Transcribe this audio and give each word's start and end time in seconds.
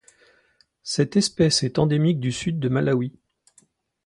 Cette 0.81 1.15
espèce 1.15 1.61
est 1.61 1.77
endémique 1.77 2.19
du 2.19 2.31
Sud 2.31 2.59
du 2.59 2.69
Malawi. 2.69 3.13